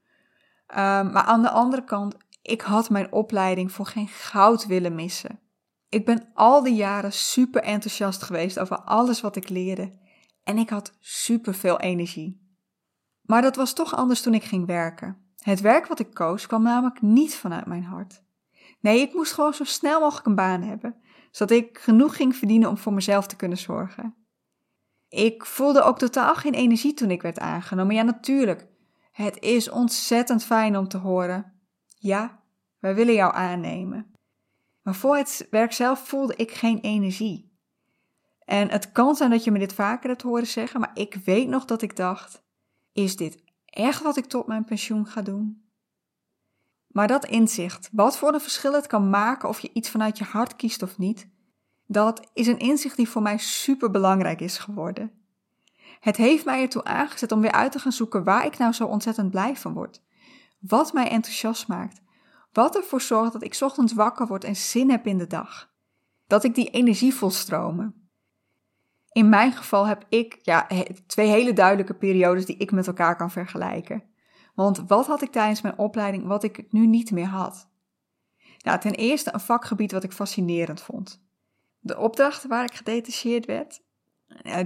Ehm, 0.68 1.12
maar 1.12 1.24
aan 1.24 1.42
de 1.42 1.50
andere 1.50 1.84
kant, 1.84 2.16
ik 2.42 2.62
had 2.62 2.90
mijn 2.90 3.12
opleiding 3.12 3.72
voor 3.72 3.86
geen 3.86 4.08
goud 4.08 4.66
willen 4.66 4.96
missen. 4.96 5.40
Ik 5.90 6.06
ben 6.06 6.28
al 6.34 6.64
die 6.64 6.76
jaren 6.76 7.14
super 7.14 7.64
enthousiast 7.64 8.22
geweest 8.22 8.60
over 8.60 8.82
alles 8.82 9.22
wat 9.22 9.36
ik 9.36 9.50
leerde. 9.50 9.92
En 10.44 10.58
ik 10.58 10.70
had 10.70 10.94
super 11.00 11.54
veel 11.54 11.80
energie. 11.80 12.56
Maar 13.22 13.42
dat 13.42 13.56
was 13.56 13.74
toch 13.74 13.96
anders 13.96 14.22
toen 14.22 14.34
ik 14.34 14.44
ging 14.44 14.66
werken. 14.66 15.18
Het 15.38 15.62
werk 15.62 15.88
wat 15.88 16.00
ik 16.00 16.14
koos 16.14 16.48
kwam 16.48 16.64
namelijk 16.64 17.02
niet 17.02 17.36
vanuit 17.36 17.66
mijn 17.66 17.84
hart. 17.84 18.24
Nee, 18.80 19.02
ik 19.02 19.14
moest 19.14 19.34
gewoon 19.34 19.54
zo 19.54 19.64
snel 19.64 20.00
mogelijk 20.00 20.26
een 20.26 20.36
baan 20.36 20.62
hebben, 20.62 20.96
zodat 21.32 21.58
ik 21.58 21.78
genoeg 21.78 22.16
ging 22.16 22.36
verdienen 22.36 22.70
om 22.70 22.78
voor 22.78 22.94
mezelf 22.94 23.28
te 23.28 23.36
kunnen 23.36 23.58
zorgen. 23.58 24.16
Ik 25.10 25.46
voelde 25.46 25.82
ook 25.82 25.98
totaal 25.98 26.36
geen 26.36 26.54
energie 26.54 26.94
toen 26.94 27.12
ik 27.12 27.22
werd 27.22 27.40
aangenomen. 27.40 27.96
Ja, 27.96 28.02
natuurlijk. 28.02 28.68
Het 29.12 29.40
is 29.40 29.70
ontzettend 29.70 30.44
fijn 30.44 30.78
om 30.78 30.88
te 30.88 30.98
horen. 30.98 31.54
Ja, 31.98 32.40
wij 32.80 32.96
willen 32.96 33.14
jou 33.14 33.34
aannemen. 33.34 34.16
Maar 34.82 34.96
voor 34.96 35.18
het 35.18 35.48
werk 35.50 35.72
zelf 35.72 36.08
voelde 36.08 36.36
ik 36.36 36.52
geen 36.52 36.80
energie. 36.80 37.52
En 38.46 38.70
het 38.70 38.92
kan 38.92 39.16
zijn 39.16 39.30
dat 39.30 39.44
je 39.44 39.52
me 39.52 39.60
dit 39.60 39.74
vaker 39.74 40.10
hebt 40.10 40.22
horen 40.22 40.48
zeggen, 40.48 40.80
maar 40.80 40.92
ik 40.94 41.16
weet 41.16 41.48
nog 41.48 41.66
dat 41.66 41.82
ik 41.82 41.96
dacht: 41.96 42.44
is 42.92 43.16
dit 43.16 43.44
echt 43.66 44.02
wat 44.02 44.18
ik 44.18 44.26
tot 44.26 44.48
mijn 44.48 44.66
pensioen 44.66 45.06
ga 45.06 45.22
doen? 45.22 45.61
Maar 46.92 47.08
dat 47.08 47.26
inzicht, 47.26 47.90
wat 47.92 48.18
voor 48.18 48.34
een 48.34 48.42
verschil 48.42 48.74
het 48.74 48.88
kan 48.88 49.10
maken 49.10 49.50
of 49.50 49.60
je 49.60 49.70
iets 49.74 49.90
vanuit 49.90 50.18
je 50.18 50.24
hart 50.24 50.56
kiest 50.56 50.84
of 50.84 50.98
niet, 50.98 51.28
dat 51.88 52.30
is 52.34 52.48
een 52.48 52.60
inzicht 52.60 52.96
die 52.96 53.10
voor 53.10 53.22
mij 53.22 53.38
super 53.38 53.92
belangrijk 53.92 54.42
is 54.42 54.58
geworden. 54.58 55.12
Het 56.00 56.18
heeft 56.18 56.46
mij 56.46 56.62
ertoe 56.62 56.84
aangezet 56.84 57.32
om 57.32 57.42
weer 57.42 57.52
uit 57.52 57.72
te 57.72 57.80
gaan 57.80 57.92
zoeken 57.92 58.24
waar 58.24 58.46
ik 58.46 58.58
nou 58.58 58.74
zo 58.74 58.86
ontzettend 58.86 59.32
blij 59.32 59.56
van 59.56 59.74
word. 59.74 60.02
Wat 60.60 60.94
mij 60.94 61.10
enthousiast 61.10 61.68
maakt. 61.68 62.02
Wat 62.54 62.76
ervoor 62.76 63.02
zorgt 63.02 63.34
dat 63.34 63.44
ik 63.44 63.58
ochtends 63.62 63.94
wakker 63.94 64.28
word 64.28 64.44
en 64.44 64.56
zin 64.56 64.90
heb 64.90 65.08
in 65.08 65.18
de 65.18 65.28
dag. 65.28 65.70
Dat 66.28 66.44
ik 66.44 66.56
die 66.56 66.70
energie 66.70 67.14
voel 67.14 67.32
stromen. 67.32 68.10
In 69.12 69.30
mijn 69.30 69.52
geval 69.52 69.86
heb 69.88 70.06
ik 70.10 70.40
ja, 70.42 70.68
twee 71.08 71.28
hele 71.28 71.54
duidelijke 71.54 71.94
periodes 71.94 72.46
die 72.46 72.58
ik 72.58 72.72
met 72.72 72.88
elkaar 72.88 73.16
kan 73.16 73.32
vergelijken. 73.32 74.04
Want 74.54 74.84
wat 74.88 75.08
had 75.08 75.22
ik 75.22 75.32
tijdens 75.32 75.62
mijn 75.62 75.78
opleiding 75.78 76.26
wat 76.26 76.44
ik 76.44 76.72
nu 76.72 76.88
niet 76.88 77.12
meer 77.12 77.28
had? 77.28 77.70
Nou, 78.64 78.80
ten 78.80 78.92
eerste 78.92 79.34
een 79.34 79.40
vakgebied 79.40 79.92
wat 79.92 80.04
ik 80.04 80.12
fascinerend 80.12 80.82
vond. 80.82 81.24
De 81.80 81.98
opdrachten 81.98 82.50
waar 82.50 82.64
ik 82.64 82.74
gedetacheerd 82.76 83.46
werd, 83.46 83.82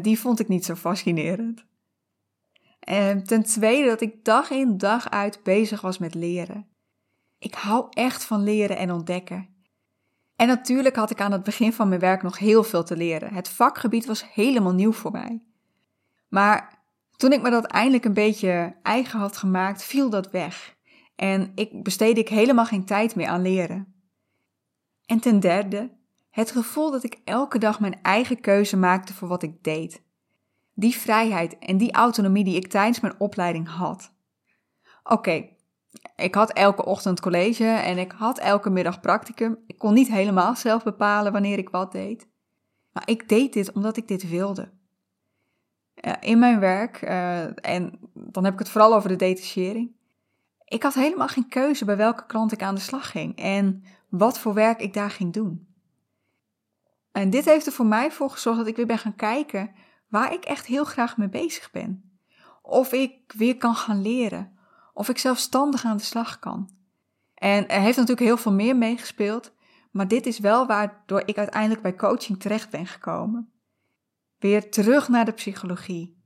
die 0.02 0.20
vond 0.20 0.40
ik 0.40 0.48
niet 0.48 0.66
zo 0.66 0.76
fascinerend. 0.76 1.66
En 2.80 3.24
ten 3.24 3.44
tweede 3.44 3.90
dat 3.90 4.02
ik 4.02 4.26
dag 4.26 4.50
in 4.50 4.78
dag 4.78 5.10
uit 5.10 5.44
bezig 5.44 5.82
was 5.82 5.98
met 5.98 6.14
leren. 6.14 6.68
Ik 7.38 7.54
hou 7.54 7.88
echt 7.90 8.24
van 8.24 8.44
leren 8.44 8.78
en 8.78 8.92
ontdekken. 8.92 9.50
En 10.36 10.48
natuurlijk 10.48 10.96
had 10.96 11.10
ik 11.10 11.22
aan 11.22 11.32
het 11.32 11.44
begin 11.44 11.74
van 11.74 11.88
mijn 11.88 12.00
werk 12.00 12.24
nog 12.24 12.38
heel 12.38 12.64
veel 12.64 12.84
te 12.84 12.98
leren. 12.98 13.34
Het 13.34 13.50
vakgebied 13.50 14.06
was 14.06 14.34
helemaal 14.34 14.74
nieuw 14.74 14.94
voor 14.94 15.12
mij. 15.12 15.44
Maar 16.28 16.75
toen 17.18 17.32
ik 17.32 17.42
me 17.42 17.50
dat 17.50 17.66
eindelijk 17.66 18.06
een 18.06 18.14
beetje 18.14 18.76
eigen 18.82 19.20
had 19.20 19.38
gemaakt, 19.38 19.84
viel 19.84 20.10
dat 20.10 20.32
weg. 20.32 20.76
En 21.16 21.52
ik 21.56 21.84
besteedde 21.84 22.22
ik 22.22 22.30
helemaal 22.30 22.66
geen 22.66 22.86
tijd 22.86 23.16
meer 23.16 23.28
aan 23.28 23.42
leren. 23.42 23.94
En 25.06 25.20
ten 25.20 25.40
derde, 25.40 25.98
het 26.30 26.52
gevoel 26.52 26.92
dat 26.92 27.04
ik 27.04 27.22
elke 27.24 27.58
dag 27.58 27.80
mijn 27.80 28.02
eigen 28.02 28.42
keuze 28.42 28.78
maakte 28.78 29.14
voor 29.14 29.28
wat 29.28 29.44
ik 29.44 29.64
deed. 29.64 30.04
Die 30.74 30.96
vrijheid 30.96 31.58
en 31.60 31.78
die 31.78 31.92
autonomie 31.92 32.44
die 32.44 32.56
ik 32.56 32.68
tijdens 32.68 33.00
mijn 33.00 33.20
opleiding 33.20 33.68
had. 33.68 34.14
Oké, 35.04 35.50
ik 36.16 36.36
had 36.36 36.52
elke 36.52 36.86
ochtend 36.86 37.20
college 37.20 37.66
en 37.66 37.98
ik 37.98 38.12
had 38.12 38.40
elke 38.40 38.70
middag 38.70 39.00
practicum. 39.00 39.58
Ik 39.68 39.78
kon 39.78 39.94
niet 39.94 40.08
helemaal 40.08 40.56
zelf 40.56 40.84
bepalen 40.84 41.32
wanneer 41.32 41.58
ik 41.58 41.70
wat 41.70 41.92
deed. 41.92 42.28
Maar 42.92 43.04
ik 43.10 43.30
deed 43.30 43.54
dit 43.54 43.72
omdat 43.72 43.98
ik 43.98 44.08
dit 44.08 44.30
wilde. 44.30 44.72
In 46.20 46.40
mijn 46.40 46.60
werk, 46.60 47.02
uh, 47.02 47.66
en 47.66 48.00
dan 48.14 48.44
heb 48.44 48.54
ik 48.54 48.60
het 48.60 48.70
vooral 48.70 48.96
over 48.96 49.10
de 49.10 49.16
detachering. 49.16 49.92
Ik 50.66 50.84
had 50.84 50.94
helemaal 50.94 51.28
geen 51.28 51.48
keuze 51.48 51.86
bij 51.86 51.98
welke 51.98 52.26
klant 52.26 52.52
ik 52.52 52.62
aan 52.62 52.76
de 52.76 52.82
slag 52.82 53.12
ging 53.12 53.38
en 53.38 53.84
wat 54.10 54.40
voor 54.40 54.54
werk 54.54 54.82
ik 54.82 54.94
daar 54.94 55.10
ging 55.10 55.34
doen. 55.34 55.68
En 57.12 57.30
dit 57.30 57.46
heeft 57.46 57.66
er 57.66 57.72
voor 57.72 57.86
mij 57.86 58.12
voor 58.12 58.30
gezorgd 58.30 58.60
dat 58.60 58.68
ik 58.68 58.76
weer 58.76 58.86
ben 58.86 58.98
gaan 58.98 59.16
kijken 59.16 59.72
waar 60.08 60.34
ik 60.34 60.46
echt 60.46 60.66
heel 60.66 60.84
graag 60.84 61.18
mee 61.18 61.30
bezig 61.30 61.72
ben. 61.72 62.20
Of 62.62 62.92
ik 62.92 63.34
weer 63.38 63.58
kan 63.58 63.76
gaan 63.76 64.02
leren. 64.02 64.58
Of 64.94 65.10
ik 65.10 65.18
zelfstandig 65.18 65.86
aan 65.86 65.98
de 65.98 66.04
slag 66.04 66.40
kan. 66.40 66.70
En 67.34 67.68
er 67.68 67.82
heeft 67.82 67.98
natuurlijk 67.98 68.28
heel 68.28 68.38
veel 68.38 68.54
meer 68.54 68.76
meegespeeld. 68.76 69.54
Maar 69.92 70.08
dit 70.08 70.26
is 70.26 70.40
wel 70.40 70.68
waardoor 70.68 71.22
ik 71.26 71.38
uiteindelijk 71.38 71.82
bij 71.82 71.96
coaching 71.96 72.40
terecht 72.40 72.70
ben 72.70 72.88
gekomen. 72.88 73.52
Weer 74.46 74.72
terug 74.72 75.10
naar 75.10 75.26
de 75.26 75.32
psychologie. 75.32 76.18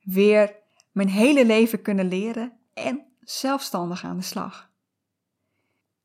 Weer 0.00 0.56
mijn 0.92 1.08
hele 1.08 1.46
leven 1.46 1.82
kunnen 1.82 2.08
leren 2.08 2.52
en 2.74 3.06
zelfstandig 3.20 4.04
aan 4.04 4.16
de 4.16 4.22
slag. 4.22 4.70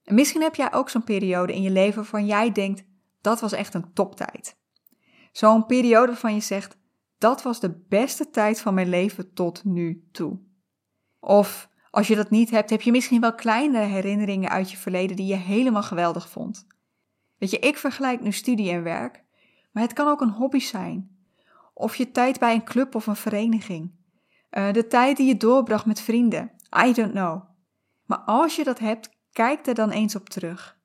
En 0.03 0.15
misschien 0.15 0.41
heb 0.41 0.55
jij 0.55 0.73
ook 0.73 0.89
zo'n 0.89 1.03
periode 1.03 1.53
in 1.53 1.61
je 1.61 1.69
leven 1.69 1.95
waarvan 1.95 2.25
jij 2.25 2.51
denkt: 2.51 2.83
dat 3.21 3.39
was 3.39 3.51
echt 3.51 3.73
een 3.73 3.93
toptijd. 3.93 4.57
Zo'n 5.31 5.65
periode 5.65 6.07
waarvan 6.11 6.33
je 6.33 6.39
zegt: 6.39 6.77
dat 7.17 7.41
was 7.41 7.59
de 7.59 7.85
beste 7.89 8.29
tijd 8.29 8.61
van 8.61 8.73
mijn 8.73 8.89
leven 8.89 9.33
tot 9.33 9.63
nu 9.63 10.07
toe. 10.11 10.39
Of 11.19 11.69
als 11.91 12.07
je 12.07 12.15
dat 12.15 12.29
niet 12.29 12.49
hebt, 12.49 12.69
heb 12.69 12.81
je 12.81 12.91
misschien 12.91 13.21
wel 13.21 13.35
kleine 13.35 13.79
herinneringen 13.79 14.49
uit 14.49 14.71
je 14.71 14.77
verleden 14.77 15.15
die 15.15 15.27
je 15.27 15.35
helemaal 15.35 15.83
geweldig 15.83 16.29
vond. 16.29 16.67
Weet 17.37 17.51
je, 17.51 17.59
ik 17.59 17.77
vergelijk 17.77 18.21
nu 18.21 18.31
studie 18.31 18.71
en 18.71 18.83
werk, 18.83 19.23
maar 19.71 19.83
het 19.83 19.93
kan 19.93 20.07
ook 20.07 20.21
een 20.21 20.29
hobby 20.29 20.59
zijn. 20.59 21.19
Of 21.81 21.95
je 21.95 22.11
tijd 22.11 22.39
bij 22.39 22.53
een 22.53 22.63
club 22.63 22.95
of 22.95 23.07
een 23.07 23.15
vereniging. 23.15 23.91
Uh, 24.51 24.73
de 24.73 24.87
tijd 24.87 25.17
die 25.17 25.27
je 25.27 25.37
doorbracht 25.37 25.85
met 25.85 26.01
vrienden. 26.01 26.51
I 26.85 26.93
don't 26.93 27.11
know. 27.11 27.43
Maar 28.05 28.19
als 28.19 28.55
je 28.55 28.63
dat 28.63 28.79
hebt, 28.79 29.09
kijk 29.31 29.67
er 29.67 29.73
dan 29.73 29.89
eens 29.89 30.15
op 30.15 30.29
terug. 30.29 30.79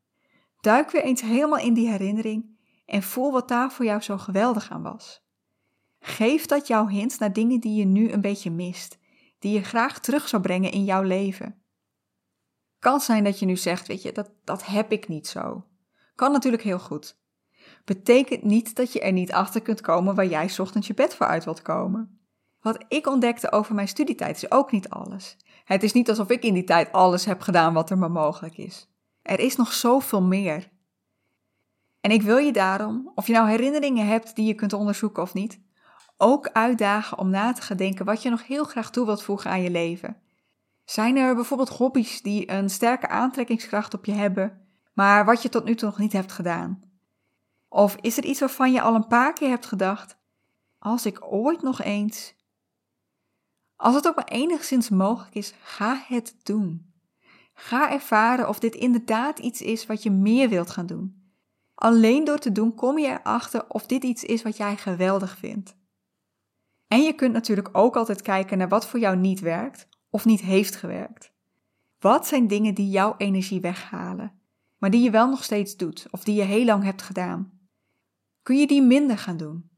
Duik 0.60 0.90
weer 0.90 1.02
eens 1.02 1.20
helemaal 1.20 1.58
in 1.58 1.74
die 1.74 1.88
herinnering 1.88 2.58
en 2.86 3.02
voel 3.02 3.32
wat 3.32 3.48
daar 3.48 3.72
voor 3.72 3.84
jou 3.84 4.00
zo 4.00 4.18
geweldig 4.18 4.70
aan 4.70 4.82
was. 4.82 5.24
Geef 5.98 6.46
dat 6.46 6.66
jouw 6.66 6.86
hints 6.86 7.18
naar 7.18 7.32
dingen 7.32 7.60
die 7.60 7.74
je 7.74 7.84
nu 7.84 8.10
een 8.10 8.20
beetje 8.20 8.50
mist, 8.50 8.98
die 9.38 9.52
je 9.52 9.62
graag 9.62 10.00
terug 10.00 10.28
zou 10.28 10.42
brengen 10.42 10.72
in 10.72 10.84
jouw 10.84 11.02
leven. 11.02 11.62
Kan 12.78 13.00
zijn 13.00 13.24
dat 13.24 13.38
je 13.38 13.46
nu 13.46 13.56
zegt, 13.56 13.86
weet 13.86 14.02
je, 14.02 14.12
dat, 14.12 14.30
dat 14.44 14.66
heb 14.66 14.92
ik 14.92 15.08
niet 15.08 15.26
zo. 15.26 15.66
Kan 16.14 16.32
natuurlijk 16.32 16.62
heel 16.62 16.78
goed. 16.78 17.18
Betekent 17.86 18.42
niet 18.42 18.74
dat 18.74 18.92
je 18.92 19.00
er 19.00 19.12
niet 19.12 19.32
achter 19.32 19.62
kunt 19.62 19.80
komen 19.80 20.14
waar 20.14 20.26
jij 20.26 20.50
ochtends 20.58 20.86
je 20.86 20.94
bed 20.94 21.14
voor 21.14 21.26
uit 21.26 21.44
wilt 21.44 21.62
komen. 21.62 22.20
Wat 22.60 22.84
ik 22.88 23.06
ontdekte 23.06 23.52
over 23.52 23.74
mijn 23.74 23.88
studietijd 23.88 24.36
is 24.36 24.50
ook 24.50 24.72
niet 24.72 24.88
alles. 24.88 25.36
Het 25.64 25.82
is 25.82 25.92
niet 25.92 26.08
alsof 26.08 26.28
ik 26.28 26.42
in 26.42 26.54
die 26.54 26.64
tijd 26.64 26.92
alles 26.92 27.24
heb 27.24 27.40
gedaan 27.40 27.74
wat 27.74 27.90
er 27.90 27.98
maar 27.98 28.10
mogelijk 28.10 28.56
is. 28.56 28.88
Er 29.22 29.38
is 29.40 29.56
nog 29.56 29.72
zoveel 29.72 30.22
meer. 30.22 30.68
En 32.00 32.10
ik 32.10 32.22
wil 32.22 32.36
je 32.36 32.52
daarom, 32.52 33.12
of 33.14 33.26
je 33.26 33.32
nou 33.32 33.48
herinneringen 33.48 34.06
hebt 34.06 34.36
die 34.36 34.46
je 34.46 34.54
kunt 34.54 34.72
onderzoeken 34.72 35.22
of 35.22 35.34
niet, 35.34 35.60
ook 36.16 36.48
uitdagen 36.48 37.18
om 37.18 37.30
na 37.30 37.52
te 37.52 37.62
gaan 37.62 37.76
denken 37.76 38.04
wat 38.04 38.22
je 38.22 38.30
nog 38.30 38.46
heel 38.46 38.64
graag 38.64 38.90
toe 38.90 39.06
wilt 39.06 39.22
voegen 39.22 39.50
aan 39.50 39.62
je 39.62 39.70
leven. 39.70 40.16
Zijn 40.84 41.16
er 41.16 41.34
bijvoorbeeld 41.34 41.68
hobby's 41.68 42.22
die 42.22 42.50
een 42.50 42.70
sterke 42.70 43.08
aantrekkingskracht 43.08 43.94
op 43.94 44.04
je 44.04 44.12
hebben, 44.12 44.66
maar 44.92 45.24
wat 45.24 45.42
je 45.42 45.48
tot 45.48 45.64
nu 45.64 45.74
toe 45.74 45.88
nog 45.88 45.98
niet 45.98 46.12
hebt 46.12 46.32
gedaan? 46.32 46.85
Of 47.76 47.96
is 48.00 48.16
er 48.16 48.24
iets 48.24 48.40
waarvan 48.40 48.72
je 48.72 48.80
al 48.80 48.94
een 48.94 49.06
paar 49.06 49.32
keer 49.32 49.48
hebt 49.48 49.66
gedacht: 49.66 50.18
als 50.78 51.06
ik 51.06 51.32
ooit 51.32 51.62
nog 51.62 51.82
eens. 51.82 52.34
Als 53.76 53.94
het 53.94 54.08
ook 54.08 54.14
maar 54.14 54.28
enigszins 54.28 54.88
mogelijk 54.88 55.34
is, 55.34 55.54
ga 55.60 56.04
het 56.08 56.34
doen. 56.42 56.94
Ga 57.54 57.92
ervaren 57.92 58.48
of 58.48 58.58
dit 58.58 58.74
inderdaad 58.74 59.38
iets 59.38 59.60
is 59.60 59.86
wat 59.86 60.02
je 60.02 60.10
meer 60.10 60.48
wilt 60.48 60.70
gaan 60.70 60.86
doen. 60.86 61.32
Alleen 61.74 62.24
door 62.24 62.38
te 62.38 62.52
doen 62.52 62.74
kom 62.74 62.98
je 62.98 63.06
erachter 63.06 63.64
of 63.68 63.86
dit 63.86 64.04
iets 64.04 64.24
is 64.24 64.42
wat 64.42 64.56
jij 64.56 64.76
geweldig 64.76 65.38
vindt. 65.38 65.76
En 66.88 67.02
je 67.02 67.12
kunt 67.12 67.32
natuurlijk 67.32 67.68
ook 67.72 67.96
altijd 67.96 68.22
kijken 68.22 68.58
naar 68.58 68.68
wat 68.68 68.86
voor 68.86 69.00
jou 69.00 69.16
niet 69.16 69.40
werkt 69.40 69.88
of 70.10 70.24
niet 70.24 70.40
heeft 70.40 70.76
gewerkt. 70.76 71.32
Wat 72.00 72.26
zijn 72.26 72.46
dingen 72.46 72.74
die 72.74 72.90
jouw 72.90 73.14
energie 73.16 73.60
weghalen, 73.60 74.40
maar 74.78 74.90
die 74.90 75.02
je 75.02 75.10
wel 75.10 75.28
nog 75.28 75.44
steeds 75.44 75.76
doet 75.76 76.06
of 76.10 76.24
die 76.24 76.34
je 76.34 76.42
heel 76.42 76.64
lang 76.64 76.82
hebt 76.82 77.02
gedaan? 77.02 77.55
Kun 78.46 78.56
je 78.56 78.66
die 78.66 78.82
minder 78.82 79.18
gaan 79.18 79.36
doen? 79.36 79.70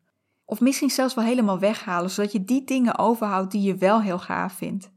Of 0.44 0.60
misschien 0.60 0.90
zelfs 0.90 1.14
wel 1.14 1.24
helemaal 1.24 1.58
weghalen, 1.58 2.10
zodat 2.10 2.32
je 2.32 2.44
die 2.44 2.64
dingen 2.64 2.98
overhoudt 2.98 3.50
die 3.50 3.62
je 3.62 3.76
wel 3.76 4.02
heel 4.02 4.18
gaaf 4.18 4.52
vindt. 4.52 4.90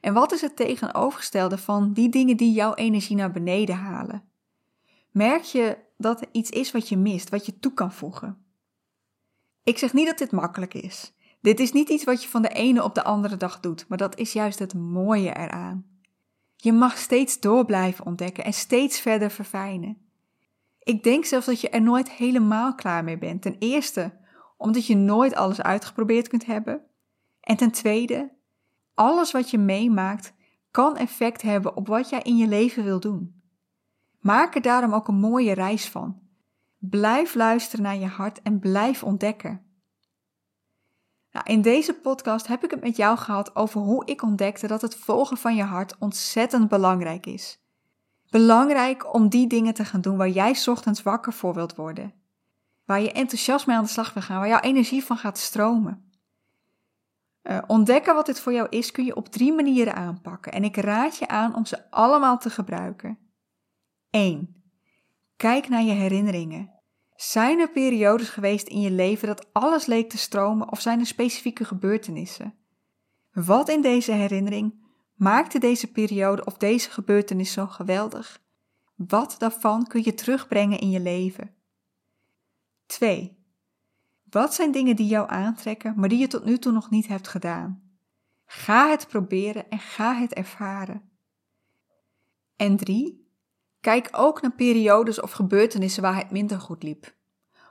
En 0.00 0.14
wat 0.14 0.32
is 0.32 0.40
het 0.40 0.56
tegenovergestelde 0.56 1.58
van 1.58 1.92
die 1.92 2.08
dingen 2.08 2.36
die 2.36 2.52
jouw 2.52 2.74
energie 2.74 3.16
naar 3.16 3.30
beneden 3.30 3.76
halen? 3.76 4.24
Merk 5.10 5.42
je 5.42 5.78
dat 5.96 6.20
er 6.20 6.28
iets 6.32 6.50
is 6.50 6.72
wat 6.72 6.88
je 6.88 6.96
mist, 6.96 7.28
wat 7.28 7.46
je 7.46 7.58
toe 7.58 7.72
kan 7.72 7.92
voegen? 7.92 8.44
Ik 9.62 9.78
zeg 9.78 9.92
niet 9.92 10.06
dat 10.06 10.18
dit 10.18 10.32
makkelijk 10.32 10.74
is. 10.74 11.14
Dit 11.40 11.60
is 11.60 11.72
niet 11.72 11.88
iets 11.88 12.04
wat 12.04 12.22
je 12.22 12.28
van 12.28 12.42
de 12.42 12.48
ene 12.48 12.84
op 12.84 12.94
de 12.94 13.04
andere 13.04 13.36
dag 13.36 13.60
doet, 13.60 13.88
maar 13.88 13.98
dat 13.98 14.18
is 14.18 14.32
juist 14.32 14.58
het 14.58 14.74
mooie 14.74 15.36
eraan. 15.36 15.86
Je 16.56 16.72
mag 16.72 16.98
steeds 16.98 17.40
door 17.40 17.64
blijven 17.64 18.06
ontdekken 18.06 18.44
en 18.44 18.52
steeds 18.52 19.00
verder 19.00 19.30
verfijnen. 19.30 20.05
Ik 20.86 21.02
denk 21.02 21.24
zelfs 21.24 21.46
dat 21.46 21.60
je 21.60 21.68
er 21.68 21.82
nooit 21.82 22.10
helemaal 22.10 22.74
klaar 22.74 23.04
mee 23.04 23.18
bent. 23.18 23.42
Ten 23.42 23.56
eerste 23.58 24.18
omdat 24.56 24.86
je 24.86 24.96
nooit 24.96 25.34
alles 25.34 25.62
uitgeprobeerd 25.62 26.28
kunt 26.28 26.46
hebben. 26.46 26.84
En 27.40 27.56
ten 27.56 27.70
tweede, 27.70 28.36
alles 28.94 29.32
wat 29.32 29.50
je 29.50 29.58
meemaakt 29.58 30.32
kan 30.70 30.96
effect 30.96 31.42
hebben 31.42 31.76
op 31.76 31.86
wat 31.86 32.08
jij 32.08 32.22
in 32.22 32.36
je 32.36 32.46
leven 32.46 32.84
wil 32.84 33.00
doen. 33.00 33.42
Maak 34.20 34.54
er 34.54 34.62
daarom 34.62 34.92
ook 34.92 35.08
een 35.08 35.20
mooie 35.20 35.52
reis 35.52 35.88
van. 35.88 36.20
Blijf 36.78 37.34
luisteren 37.34 37.84
naar 37.84 37.96
je 37.96 38.06
hart 38.06 38.42
en 38.42 38.58
blijf 38.58 39.02
ontdekken. 39.02 39.64
Nou, 41.30 41.46
in 41.50 41.62
deze 41.62 41.94
podcast 41.94 42.46
heb 42.46 42.64
ik 42.64 42.70
het 42.70 42.82
met 42.82 42.96
jou 42.96 43.18
gehad 43.18 43.56
over 43.56 43.80
hoe 43.80 44.04
ik 44.04 44.22
ontdekte 44.22 44.66
dat 44.66 44.82
het 44.82 44.96
volgen 44.96 45.36
van 45.36 45.56
je 45.56 45.62
hart 45.62 45.98
ontzettend 45.98 46.68
belangrijk 46.68 47.26
is. 47.26 47.65
Belangrijk 48.30 49.14
om 49.14 49.28
die 49.28 49.46
dingen 49.46 49.74
te 49.74 49.84
gaan 49.84 50.00
doen 50.00 50.16
waar 50.16 50.28
jij 50.28 50.56
ochtends 50.66 51.02
wakker 51.02 51.32
voor 51.32 51.54
wilt 51.54 51.74
worden. 51.74 52.14
Waar 52.84 53.00
je 53.00 53.12
enthousiast 53.12 53.66
mee 53.66 53.76
aan 53.76 53.84
de 53.84 53.90
slag 53.90 54.14
wil 54.14 54.22
gaan, 54.22 54.38
waar 54.38 54.48
jouw 54.48 54.60
energie 54.60 55.04
van 55.04 55.16
gaat 55.16 55.38
stromen. 55.38 56.10
Uh, 57.42 57.58
ontdekken 57.66 58.14
wat 58.14 58.26
dit 58.26 58.40
voor 58.40 58.52
jou 58.52 58.68
is 58.68 58.90
kun 58.90 59.04
je 59.04 59.16
op 59.16 59.28
drie 59.28 59.52
manieren 59.52 59.94
aanpakken 59.94 60.52
en 60.52 60.64
ik 60.64 60.76
raad 60.76 61.16
je 61.16 61.28
aan 61.28 61.54
om 61.54 61.66
ze 61.66 61.90
allemaal 61.90 62.38
te 62.38 62.50
gebruiken. 62.50 63.18
1. 64.10 64.62
Kijk 65.36 65.68
naar 65.68 65.82
je 65.82 65.92
herinneringen. 65.92 66.70
Zijn 67.14 67.58
er 67.58 67.70
periodes 67.70 68.28
geweest 68.28 68.68
in 68.68 68.80
je 68.80 68.90
leven 68.90 69.28
dat 69.28 69.48
alles 69.52 69.86
leek 69.86 70.10
te 70.10 70.18
stromen 70.18 70.70
of 70.70 70.80
zijn 70.80 71.00
er 71.00 71.06
specifieke 71.06 71.64
gebeurtenissen? 71.64 72.54
Wat 73.32 73.68
in 73.68 73.80
deze 73.80 74.12
herinnering 74.12 74.85
maakte 75.16 75.58
deze 75.58 75.92
periode 75.92 76.44
of 76.44 76.56
deze 76.56 76.90
gebeurtenis 76.90 77.52
zo 77.52 77.66
geweldig? 77.66 78.40
Wat 78.94 79.34
daarvan 79.38 79.86
kun 79.86 80.02
je 80.04 80.14
terugbrengen 80.14 80.78
in 80.78 80.90
je 80.90 81.00
leven? 81.00 81.54
2. 82.86 83.36
Wat 84.30 84.54
zijn 84.54 84.72
dingen 84.72 84.96
die 84.96 85.06
jou 85.06 85.30
aantrekken, 85.30 85.94
maar 85.96 86.08
die 86.08 86.18
je 86.18 86.26
tot 86.26 86.44
nu 86.44 86.58
toe 86.58 86.72
nog 86.72 86.90
niet 86.90 87.06
hebt 87.06 87.28
gedaan? 87.28 87.82
Ga 88.46 88.90
het 88.90 89.08
proberen 89.08 89.70
en 89.70 89.78
ga 89.78 90.14
het 90.14 90.34
ervaren. 90.34 91.10
En 92.56 92.76
3. 92.76 93.26
Kijk 93.80 94.08
ook 94.12 94.42
naar 94.42 94.52
periodes 94.52 95.20
of 95.20 95.30
gebeurtenissen 95.30 96.02
waar 96.02 96.16
het 96.16 96.30
minder 96.30 96.60
goed 96.60 96.82
liep. 96.82 97.14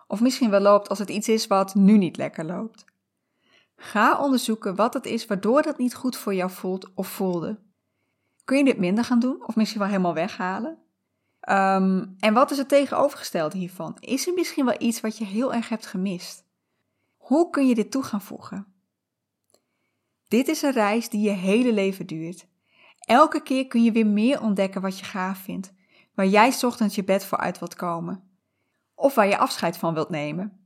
Of 0.07 0.21
misschien 0.21 0.49
wel 0.49 0.59
loopt 0.59 0.89
als 0.89 0.99
het 0.99 1.09
iets 1.09 1.27
is 1.27 1.47
wat 1.47 1.75
nu 1.75 1.97
niet 1.97 2.17
lekker 2.17 2.45
loopt. 2.45 2.85
Ga 3.85 4.19
onderzoeken 4.19 4.75
wat 4.75 4.93
het 4.93 5.05
is 5.05 5.25
waardoor 5.25 5.61
dat 5.61 5.77
niet 5.77 5.95
goed 5.95 6.17
voor 6.17 6.33
jou 6.33 6.51
voelt 6.51 6.93
of 6.93 7.07
voelde. 7.07 7.59
Kun 8.43 8.57
je 8.57 8.63
dit 8.63 8.77
minder 8.77 9.03
gaan 9.03 9.19
doen 9.19 9.47
of 9.47 9.55
misschien 9.55 9.79
wel 9.79 9.89
helemaal 9.89 10.13
weghalen? 10.13 10.77
Um, 11.49 12.15
en 12.19 12.33
wat 12.33 12.51
is 12.51 12.57
het 12.57 12.69
tegenovergestelde 12.69 13.57
hiervan? 13.57 13.97
Is 13.99 14.27
er 14.27 14.33
misschien 14.33 14.65
wel 14.65 14.75
iets 14.77 15.01
wat 15.01 15.17
je 15.17 15.25
heel 15.25 15.53
erg 15.53 15.69
hebt 15.69 15.85
gemist? 15.85 16.45
Hoe 17.17 17.49
kun 17.49 17.67
je 17.67 17.75
dit 17.75 17.91
toe 17.91 18.03
gaan 18.03 18.21
voegen? 18.21 18.67
Dit 20.27 20.47
is 20.47 20.61
een 20.61 20.71
reis 20.71 21.09
die 21.09 21.21
je 21.21 21.29
hele 21.29 21.73
leven 21.73 22.07
duurt. 22.07 22.47
Elke 22.99 23.41
keer 23.43 23.67
kun 23.67 23.83
je 23.83 23.91
weer 23.91 24.07
meer 24.07 24.41
ontdekken 24.41 24.81
wat 24.81 24.99
je 24.99 25.05
gaaf 25.05 25.37
vindt, 25.37 25.73
waar 26.13 26.27
jij 26.27 26.53
ochtends 26.61 26.95
je 26.95 27.03
bed 27.03 27.25
voor 27.25 27.37
uit 27.37 27.59
wilt 27.59 27.75
komen. 27.75 28.23
Of 28.95 29.15
waar 29.15 29.27
je 29.27 29.37
afscheid 29.37 29.77
van 29.77 29.93
wilt 29.93 30.09
nemen. 30.09 30.64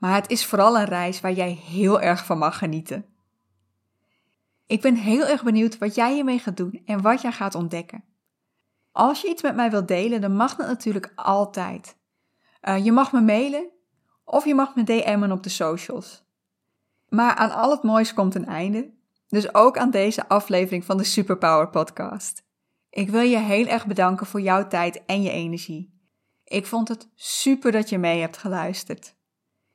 Maar 0.00 0.14
het 0.14 0.30
is 0.30 0.46
vooral 0.46 0.78
een 0.78 0.84
reis 0.84 1.20
waar 1.20 1.32
jij 1.32 1.50
heel 1.50 2.00
erg 2.00 2.24
van 2.24 2.38
mag 2.38 2.58
genieten. 2.58 3.04
Ik 4.66 4.80
ben 4.80 4.94
heel 4.94 5.26
erg 5.26 5.42
benieuwd 5.42 5.78
wat 5.78 5.94
jij 5.94 6.14
hiermee 6.14 6.38
gaat 6.38 6.56
doen 6.56 6.82
en 6.84 7.02
wat 7.02 7.20
jij 7.20 7.32
gaat 7.32 7.54
ontdekken. 7.54 8.04
Als 8.92 9.20
je 9.20 9.28
iets 9.28 9.42
met 9.42 9.54
mij 9.54 9.70
wilt 9.70 9.88
delen, 9.88 10.20
dan 10.20 10.36
mag 10.36 10.56
dat 10.56 10.66
natuurlijk 10.66 11.12
altijd. 11.14 11.96
Uh, 12.62 12.84
je 12.84 12.92
mag 12.92 13.12
me 13.12 13.20
mailen 13.20 13.68
of 14.24 14.44
je 14.44 14.54
mag 14.54 14.74
me 14.74 14.84
DM'en 14.84 15.32
op 15.32 15.42
de 15.42 15.48
socials. 15.48 16.24
Maar 17.08 17.34
aan 17.34 17.50
al 17.50 17.70
het 17.70 17.82
moois 17.82 18.14
komt 18.14 18.34
een 18.34 18.46
einde, 18.46 18.90
dus 19.28 19.54
ook 19.54 19.78
aan 19.78 19.90
deze 19.90 20.28
aflevering 20.28 20.84
van 20.84 20.96
de 20.96 21.04
Superpower 21.04 21.68
Podcast. 21.68 22.44
Ik 22.90 23.10
wil 23.10 23.22
je 23.22 23.38
heel 23.38 23.66
erg 23.66 23.86
bedanken 23.86 24.26
voor 24.26 24.40
jouw 24.40 24.66
tijd 24.66 25.04
en 25.04 25.22
je 25.22 25.30
energie. 25.30 26.00
Ik 26.44 26.66
vond 26.66 26.88
het 26.88 27.08
super 27.14 27.72
dat 27.72 27.88
je 27.88 27.98
mee 27.98 28.20
hebt 28.20 28.36
geluisterd. 28.36 29.18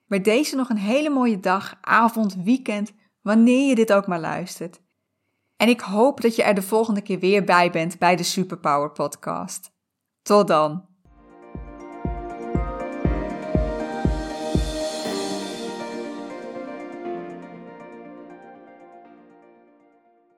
Bij 0.08 0.22
deze 0.22 0.56
nog 0.56 0.70
een 0.70 0.78
hele 0.78 1.10
mooie 1.10 1.40
dag, 1.40 1.78
avond, 1.82 2.36
weekend, 2.36 2.92
wanneer 3.22 3.70
je 3.70 3.76
dit 3.76 3.94
ook 3.94 4.08
maar 4.08 4.20
luistert. 4.20 4.82
En 5.58 5.70
ik 5.70 5.80
hoop 5.80 6.22
dat 6.22 6.36
je 6.36 6.44
er 6.44 6.56
de 6.56 6.62
volgende 6.62 7.02
keer 7.02 7.20
weer 7.20 7.44
bij 7.44 7.72
bent 7.72 8.00
bij 8.00 8.16
de 8.16 8.24
Superpower 8.24 8.92
Podcast. 8.92 9.72
Tot 10.22 10.48
dan! 10.48 10.95